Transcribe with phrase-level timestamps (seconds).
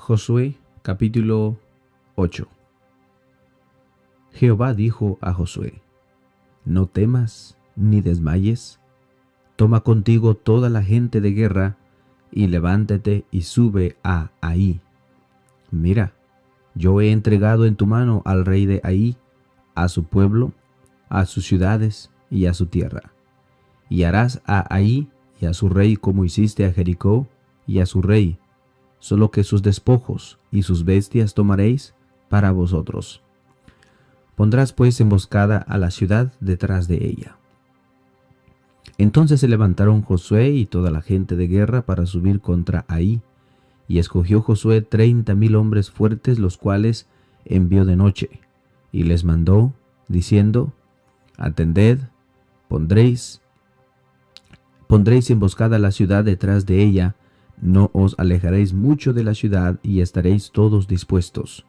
[0.00, 1.58] Josué capítulo
[2.14, 2.48] 8
[4.32, 5.82] Jehová dijo a Josué,
[6.64, 8.80] No temas ni desmayes,
[9.56, 11.76] toma contigo toda la gente de guerra,
[12.32, 14.80] y levántate y sube a Ahí.
[15.70, 16.14] Mira,
[16.74, 19.18] yo he entregado en tu mano al rey de Ahí,
[19.74, 20.54] a su pueblo,
[21.10, 23.12] a sus ciudades y a su tierra.
[23.90, 25.10] Y harás a Ahí
[25.42, 27.28] y a su rey como hiciste a Jericó
[27.66, 28.38] y a su rey,
[29.00, 31.94] solo que sus despojos y sus bestias tomaréis
[32.28, 33.22] para vosotros.
[34.36, 37.36] Pondrás pues emboscada a la ciudad detrás de ella.
[38.96, 43.22] Entonces se levantaron Josué y toda la gente de guerra para subir contra Ahí,
[43.88, 47.08] y escogió Josué treinta mil hombres fuertes, los cuales
[47.44, 48.40] envió de noche,
[48.92, 49.72] y les mandó,
[50.08, 50.72] diciendo,
[51.36, 51.98] Atended,
[52.68, 53.40] pondréis,
[54.86, 57.16] pondréis emboscada la ciudad detrás de ella,
[57.60, 61.66] no os alejaréis mucho de la ciudad y estaréis todos dispuestos.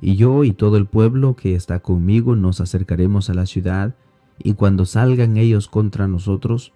[0.00, 3.94] Y yo y todo el pueblo que está conmigo nos acercaremos a la ciudad,
[4.42, 6.72] y cuando salgan ellos contra nosotros,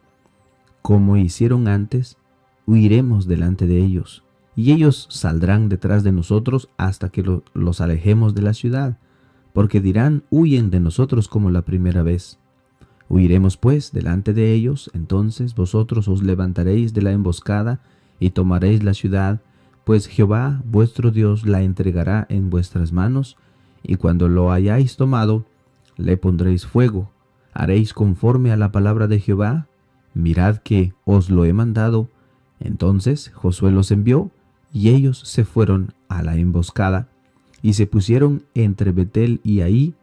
[0.82, 2.16] como hicieron antes,
[2.66, 4.22] huiremos delante de ellos,
[4.54, 8.98] y ellos saldrán detrás de nosotros hasta que los alejemos de la ciudad,
[9.52, 12.38] porque dirán, huyen de nosotros como la primera vez.
[13.08, 17.80] Huiremos pues delante de ellos, entonces vosotros os levantaréis de la emboscada,
[18.18, 19.40] y tomaréis la ciudad,
[19.84, 23.36] pues Jehová vuestro Dios la entregará en vuestras manos,
[23.82, 25.44] y cuando lo hayáis tomado,
[25.96, 27.10] le pondréis fuego,
[27.54, 29.66] haréis conforme a la palabra de Jehová,
[30.12, 32.08] mirad que os lo he mandado.
[32.58, 34.30] Entonces Josué los envió,
[34.72, 37.08] y ellos se fueron a la emboscada,
[37.62, 39.94] y se pusieron entre Betel y Ahí,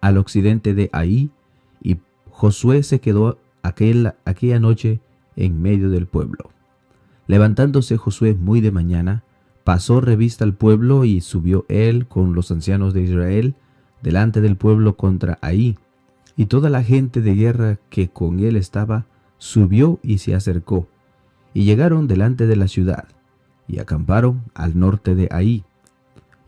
[0.00, 1.30] al occidente de Ahí,
[1.82, 1.98] y
[2.30, 5.00] Josué se quedó aquel, aquella noche
[5.36, 6.50] en medio del pueblo.
[7.28, 9.22] Levantándose Josué muy de mañana,
[9.62, 13.54] pasó revista al pueblo y subió él con los ancianos de Israel
[14.02, 15.76] delante del pueblo contra Ahí.
[16.36, 19.04] Y toda la gente de guerra que con él estaba
[19.36, 20.88] subió y se acercó.
[21.52, 23.08] Y llegaron delante de la ciudad,
[23.66, 25.64] y acamparon al norte de Ahí.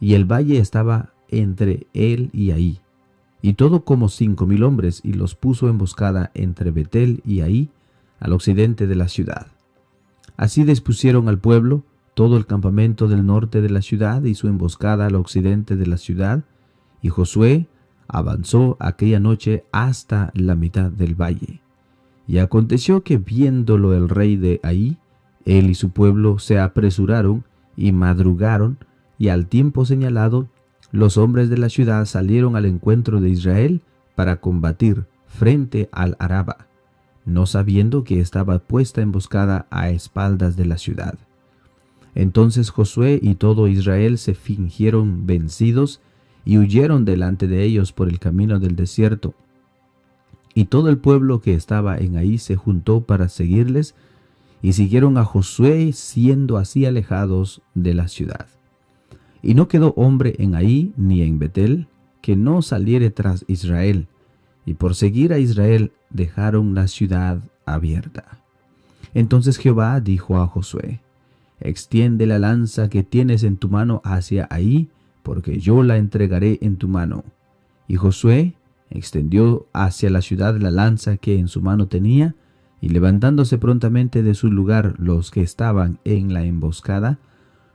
[0.00, 2.81] Y el valle estaba entre él y Ahí.
[3.43, 7.69] Y todo como cinco mil hombres, y los puso emboscada entre Betel y Ahí,
[8.19, 9.49] al occidente de la ciudad.
[10.41, 11.84] Así dispusieron al pueblo
[12.15, 15.99] todo el campamento del norte de la ciudad y su emboscada al occidente de la
[15.99, 16.45] ciudad,
[17.03, 17.67] y Josué
[18.09, 21.61] avanzó aquella noche hasta la mitad del valle.
[22.27, 24.97] Y aconteció que viéndolo el rey de ahí,
[25.45, 27.45] él y su pueblo se apresuraron
[27.77, 28.78] y madrugaron,
[29.19, 30.49] y al tiempo señalado,
[30.91, 33.83] los hombres de la ciudad salieron al encuentro de Israel
[34.15, 36.69] para combatir frente al Araba
[37.30, 41.18] no sabiendo que estaba puesta emboscada a espaldas de la ciudad.
[42.14, 46.00] Entonces Josué y todo Israel se fingieron vencidos
[46.44, 49.34] y huyeron delante de ellos por el camino del desierto.
[50.54, 53.94] Y todo el pueblo que estaba en ahí se juntó para seguirles
[54.62, 58.48] y siguieron a Josué siendo así alejados de la ciudad.
[59.42, 61.86] Y no quedó hombre en ahí ni en Betel
[62.20, 64.08] que no saliere tras Israel,
[64.70, 68.38] y por seguir a Israel dejaron la ciudad abierta.
[69.14, 71.00] Entonces Jehová dijo a Josué,
[71.58, 74.88] extiende la lanza que tienes en tu mano hacia ahí,
[75.25, 77.25] porque yo la entregaré en tu mano.
[77.88, 78.54] Y Josué
[78.91, 82.36] extendió hacia la ciudad la lanza que en su mano tenía,
[82.80, 87.19] y levantándose prontamente de su lugar los que estaban en la emboscada,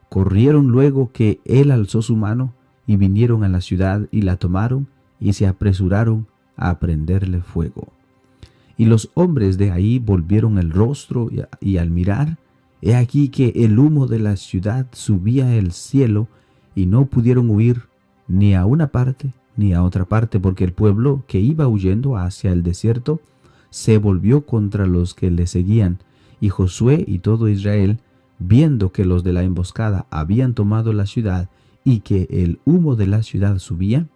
[0.08, 2.54] corrieron luego que él alzó su mano,
[2.88, 4.88] y vinieron a la ciudad y la tomaron,
[5.20, 7.88] y se apresuraron a prenderle fuego.
[8.78, 11.30] Y los hombres de ahí volvieron el rostro
[11.62, 12.38] y, al mirar,
[12.82, 16.28] he aquí que el humo de la ciudad subía el cielo
[16.76, 17.84] y no pudieron huir
[18.28, 22.52] ni a una parte ni a otra parte, porque el pueblo que iba huyendo hacia
[22.52, 23.22] el desierto
[23.70, 26.00] se volvió contra los que le seguían,
[26.42, 28.00] y Josué y todo Israel,
[28.40, 31.50] viendo que los de la emboscada habían tomado la ciudad
[31.84, 34.08] y que el humo de la ciudad subía,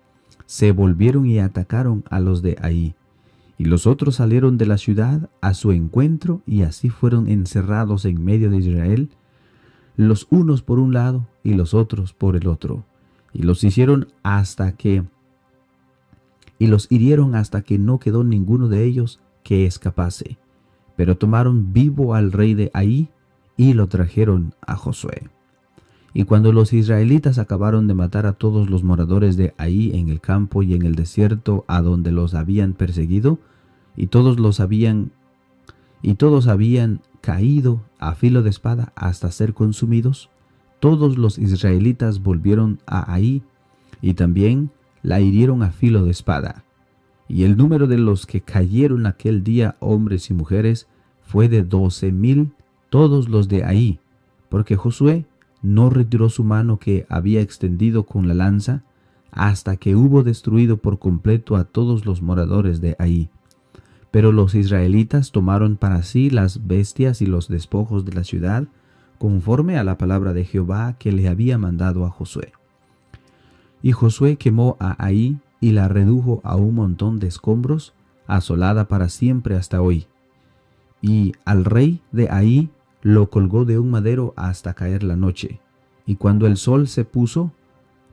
[0.49, 2.95] se volvieron y atacaron a los de ahí.
[3.59, 8.25] Y los otros salieron de la ciudad a su encuentro y así fueron encerrados en
[8.25, 9.09] medio de Israel,
[9.95, 12.83] los unos por un lado y los otros por el otro.
[13.31, 15.03] Y los hicieron hasta que
[16.57, 20.39] y los hirieron hasta que no quedó ninguno de ellos que escapase.
[20.95, 23.09] Pero tomaron vivo al rey de ahí
[23.55, 25.29] y lo trajeron a Josué.
[26.13, 30.21] Y cuando los israelitas acabaron de matar a todos los moradores de ahí en el
[30.21, 33.39] campo y en el desierto a donde los habían perseguido,
[33.95, 35.11] y todos los habían
[36.01, 40.29] y todos habían caído a filo de espada hasta ser consumidos,
[40.79, 43.43] todos los israelitas volvieron a Ahí
[44.01, 44.71] y también
[45.03, 46.63] la hirieron a filo de espada.
[47.27, 50.87] Y el número de los que cayeron aquel día, hombres y mujeres,
[51.21, 52.53] fue de doce mil,
[52.89, 53.99] todos los de Ahí,
[54.47, 55.25] porque Josué
[55.61, 58.83] no retiró su mano que había extendido con la lanza,
[59.31, 63.29] hasta que hubo destruido por completo a todos los moradores de Ahí.
[64.11, 68.67] Pero los israelitas tomaron para sí las bestias y los despojos de la ciudad,
[69.19, 72.53] conforme a la palabra de Jehová que le había mandado a Josué.
[73.81, 77.93] Y Josué quemó a Ahí y la redujo a un montón de escombros,
[78.27, 80.07] asolada para siempre hasta hoy.
[81.01, 82.69] Y al rey de Ahí
[83.01, 85.59] lo colgó de un madero hasta caer la noche.
[86.05, 87.51] Y cuando el sol se puso,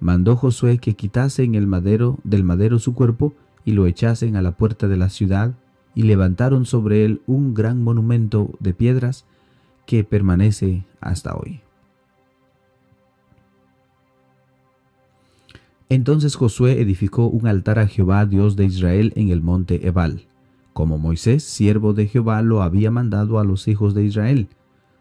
[0.01, 3.35] mandó Josué que quitasen el madero del madero su cuerpo
[3.65, 5.55] y lo echasen a la puerta de la ciudad,
[5.97, 9.25] y levantaron sobre él un gran monumento de piedras
[9.87, 11.63] que permanece hasta hoy.
[15.89, 20.27] Entonces Josué edificó un altar a Jehová Dios de Israel en el monte Ebal,
[20.75, 24.49] como Moisés, siervo de Jehová, lo había mandado a los hijos de Israel,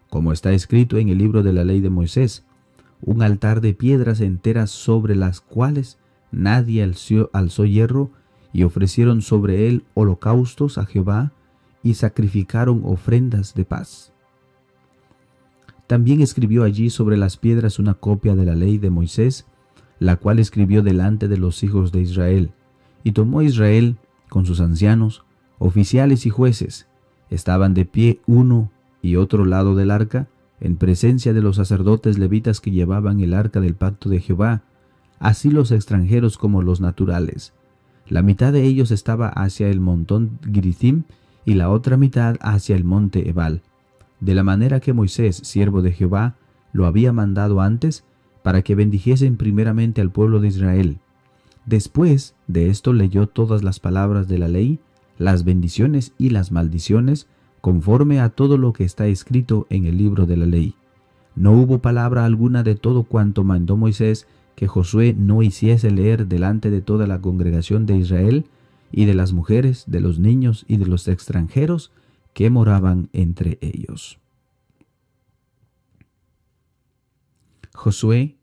[0.10, 2.46] como está escrito en el libro de la ley de Moisés,
[3.02, 6.00] un altar de piedras enteras sobre las cuales
[6.32, 8.12] nadie alzó, hierro,
[8.54, 11.34] y ofrecieron sobre él holocaustos a Jehová,
[11.84, 14.12] y sacrificaron ofrendas de paz.
[15.88, 19.46] También escribió allí sobre las piedras una copia de la ley de Moisés,
[20.00, 22.52] la cual escribió delante de los hijos de Israel.
[23.04, 23.98] Y tomó Israel
[24.30, 25.26] con sus ancianos,
[25.60, 26.88] oficiales y jueces,
[27.30, 28.72] estaban de pie uno
[29.06, 30.28] y otro lado del arca,
[30.60, 34.64] en presencia de los sacerdotes levitas que llevaban el arca del pacto de Jehová,
[35.20, 37.54] así los extranjeros como los naturales.
[38.08, 41.04] La mitad de ellos estaba hacia el montón Grizim
[41.46, 43.62] y la otra mitad hacia el monte Ebal,
[44.22, 46.36] de la manera que Moisés, siervo de Jehová,
[46.74, 48.06] lo había mandado antes,
[48.42, 50.98] para que bendijesen primeramente al pueblo de Israel.
[51.68, 54.80] Después de esto leyó todas las palabras de la ley,
[55.20, 57.28] las bendiciones y las maldiciones,
[57.66, 60.76] conforme a todo lo que está escrito en el libro de la ley.
[61.36, 66.70] No hubo palabra alguna de todo cuanto mandó Moisés que Josué no hiciese leer delante
[66.70, 68.46] de toda la congregación de Israel,
[68.92, 71.92] y de las mujeres, de los niños y de los extranjeros
[72.34, 74.20] que moraban entre ellos.
[77.74, 78.38] Josué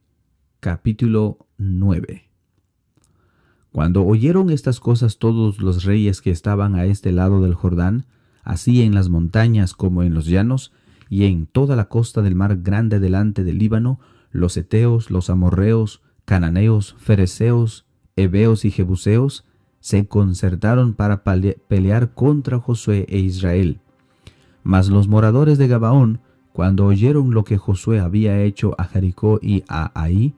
[0.59, 2.25] capítulo 9
[3.71, 8.05] Cuando oyeron estas cosas todos los reyes que estaban a este lado del Jordán,
[8.43, 10.73] así en las montañas como en los llanos,
[11.09, 14.01] y en toda la costa del mar grande delante del Líbano,
[14.31, 17.85] los eteos, los amorreos, cananeos, fereceos,
[18.17, 19.45] heveos y jebuseos,
[19.81, 23.81] se concertaron para pelear contra Josué e Israel.
[24.63, 26.21] Mas los moradores de Gabaón
[26.53, 30.35] cuando oyeron lo que Josué había hecho a Jericó y a Ahí,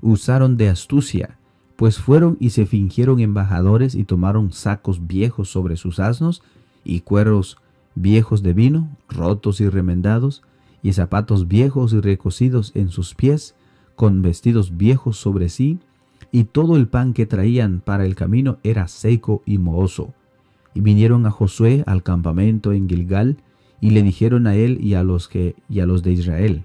[0.00, 1.38] usaron de astucia,
[1.76, 6.42] pues fueron y se fingieron embajadores y tomaron sacos viejos sobre sus asnos
[6.84, 7.58] y cueros
[7.94, 10.42] viejos de vino, rotos y remendados,
[10.82, 13.54] y zapatos viejos y recocidos en sus pies,
[13.94, 15.78] con vestidos viejos sobre sí,
[16.32, 20.14] y todo el pan que traían para el camino era seco y mohoso.
[20.74, 23.36] Y vinieron a Josué al campamento en Gilgal,
[23.80, 25.28] y le dijeron a él y a los
[25.68, 26.64] y a los de Israel: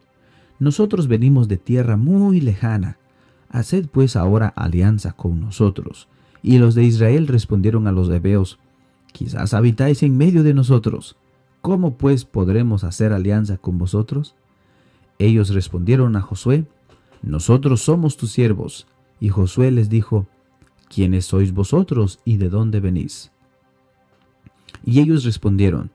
[0.60, 2.98] Nosotros venimos de tierra muy lejana.
[3.50, 6.08] Haced pues ahora alianza con nosotros.
[6.44, 8.60] Y los de Israel respondieron a los hebeos:
[9.12, 11.18] Quizás habitáis en medio de nosotros.
[11.62, 14.36] ¿Cómo pues podremos hacer alianza con vosotros?
[15.20, 16.66] Ellos respondieron a Josué:
[17.22, 18.88] Nosotros somos tus siervos.
[19.20, 20.28] Y Josué les dijo:
[20.88, 23.32] ¿Quiénes sois vosotros y de dónde venís?
[24.86, 25.90] Y ellos respondieron: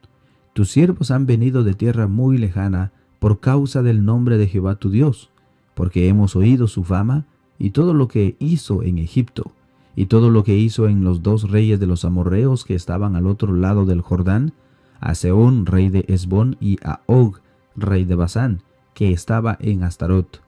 [0.52, 4.90] tus siervos han venido de tierra muy lejana por causa del nombre de Jehová tu
[4.90, 5.30] Dios,
[5.74, 7.24] porque hemos oído su fama
[7.58, 9.52] y todo lo que hizo en Egipto,
[9.94, 13.26] y todo lo que hizo en los dos reyes de los amorreos que estaban al
[13.26, 14.52] otro lado del Jordán,
[15.00, 17.40] a Seón, rey de Esbón, y a Og,
[17.76, 18.62] rey de Basán,
[18.94, 20.42] que estaba en Astarot.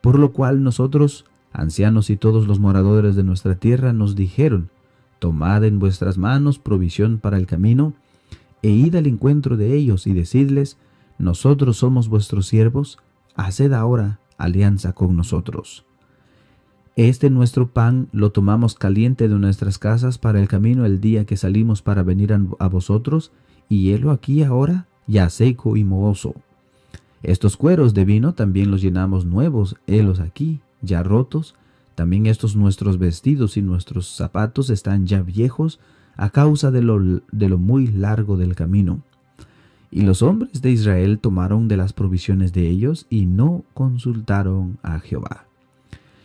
[0.00, 4.70] Por lo cual nosotros, ancianos y todos los moradores de nuestra tierra, nos dijeron,
[5.18, 7.94] Tomad en vuestras manos provisión para el camino,
[8.62, 10.76] e id al encuentro de ellos y decidles,
[11.18, 12.98] nosotros somos vuestros siervos,
[13.36, 15.84] haced ahora alianza con nosotros.
[16.96, 21.36] Este nuestro pan lo tomamos caliente de nuestras casas para el camino el día que
[21.36, 23.32] salimos para venir a vosotros,
[23.68, 26.34] y helo aquí ahora ya seco y mohoso.
[27.24, 31.56] Estos cueros de vino también los llenamos nuevos, helos aquí, ya rotos,
[31.96, 35.80] también estos nuestros vestidos y nuestros zapatos están ya viejos,
[36.16, 39.00] a causa de lo, de lo muy largo del camino.
[39.90, 45.00] Y los hombres de Israel tomaron de las provisiones de ellos y no consultaron a
[45.00, 45.46] Jehová.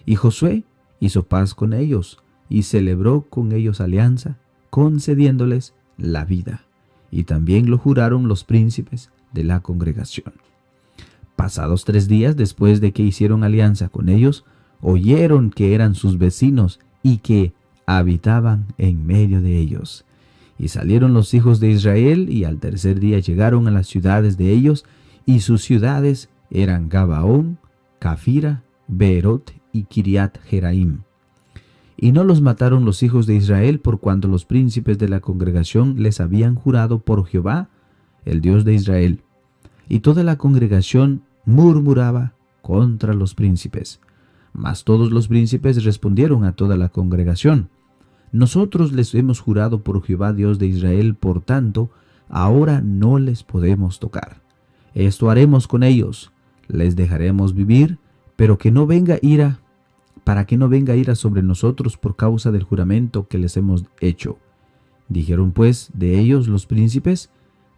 [0.10, 0.64] Y Josué
[1.00, 2.18] hizo paz con ellos
[2.50, 4.40] y celebró con ellos alianza,
[4.72, 6.64] concediéndoles la vida.
[7.12, 10.34] Y también lo juraron los príncipes de la congregación.
[11.36, 14.46] Pasados tres días después de que hicieron alianza con ellos,
[14.82, 17.54] oyeron que eran sus vecinos y que
[17.86, 20.06] habitaban en medio de ellos.
[20.58, 24.50] Y salieron los hijos de Israel y al tercer día llegaron a las ciudades de
[24.54, 24.86] ellos,
[25.28, 27.60] y sus ciudades eran Gabaón,
[28.00, 31.02] Cafira, Beerot y Kiriat Jeraim.
[31.98, 36.02] Y no los mataron los hijos de Israel por cuanto los príncipes de la congregación
[36.02, 37.70] les habían jurado por Jehová,
[38.26, 39.22] el Dios de Israel.
[39.90, 44.00] Y toda la congregación murmuraba contra los príncipes.
[44.54, 47.70] Mas todos los príncipes respondieron a toda la congregación,
[48.32, 51.90] Nosotros les hemos jurado por Jehová Dios de Israel, por tanto,
[52.30, 54.42] ahora no les podemos tocar.
[54.94, 56.32] Esto haremos con ellos,
[56.68, 57.98] les dejaremos vivir,
[58.40, 59.60] pero que no venga ira,
[60.24, 64.38] para que no venga ira sobre nosotros por causa del juramento que les hemos hecho.
[65.10, 67.32] Dijeron pues de ellos los príncipes,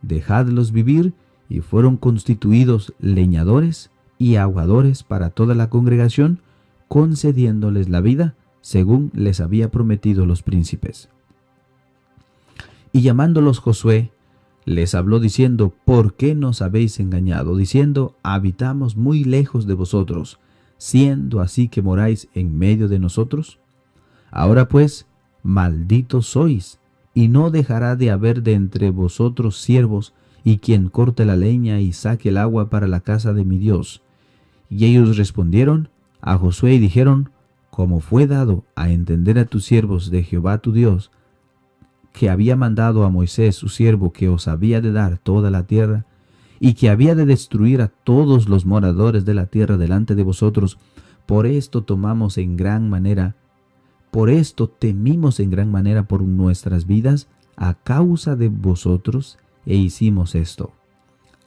[0.03, 1.13] dejadlos vivir,
[1.49, 3.89] y fueron constituidos leñadores
[4.19, 6.41] y aguadores para toda la congregación,
[6.87, 11.09] concediéndoles la vida, según les había prometido los príncipes.
[12.91, 14.11] Y llamándolos Josué,
[14.65, 17.57] les habló diciendo, ¿por qué nos habéis engañado?
[17.57, 20.37] Diciendo, habitamos muy lejos de vosotros,
[20.81, 23.59] siendo así que moráis en medio de nosotros.
[24.31, 25.05] Ahora pues,
[25.43, 26.79] malditos sois,
[27.13, 31.93] y no dejará de haber de entre vosotros siervos, y quien corte la leña y
[31.93, 34.01] saque el agua para la casa de mi Dios.
[34.71, 37.29] Y ellos respondieron, a Josué y dijeron,
[37.69, 41.11] como fue dado a entender a tus siervos de Jehová tu Dios,
[42.11, 46.07] que había mandado a Moisés su siervo que os había de dar toda la tierra,
[46.63, 50.77] y que había de destruir a todos los moradores de la tierra delante de vosotros,
[51.25, 53.35] por esto tomamos en gran manera,
[54.11, 57.27] por esto temimos en gran manera por nuestras vidas
[57.57, 60.71] a causa de vosotros, e hicimos esto.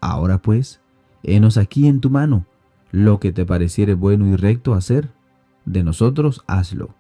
[0.01, 0.81] Ahora pues,
[1.23, 2.45] henos aquí en tu mano,
[2.91, 5.11] lo que te pareciere bueno y recto hacer,
[5.65, 6.91] de nosotros hazlo.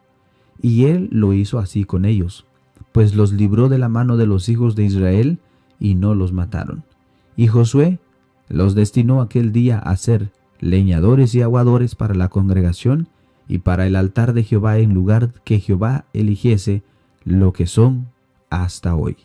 [0.62, 2.46] Y él lo hizo así con ellos,
[2.92, 5.40] pues los libró de la mano de los hijos de Israel
[5.80, 6.84] y no los mataron.
[7.36, 7.98] Y Josué
[8.48, 13.08] los destinó aquel día a ser leñadores y aguadores para la congregación
[13.48, 16.82] y para el altar de Jehová en lugar que Jehová eligiese,
[17.24, 18.08] lo que son
[18.50, 19.16] hasta hoy.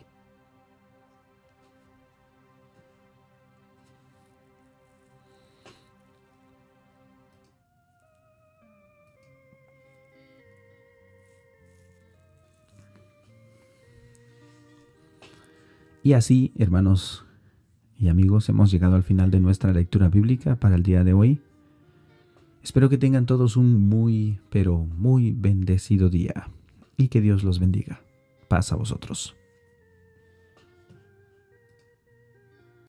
[16.01, 17.28] Y así, hermanos
[17.99, 21.41] y amigos, hemos llegado al final de nuestra lectura bíblica para el día de hoy.
[22.63, 26.49] Espero que tengan todos un muy, pero muy bendecido día
[26.95, 28.01] y que Dios los bendiga.
[28.47, 29.35] Paz a vosotros.